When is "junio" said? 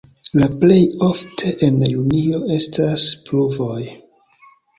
1.91-2.41